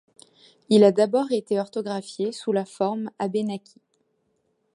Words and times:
Il 0.69 0.83
a 0.83 0.91
d'abord 0.91 1.31
été 1.31 1.59
orthographié 1.59 2.31
sous 2.31 2.51
la 2.51 2.65
forme 2.65 3.11
Abénaquis. 3.19 3.83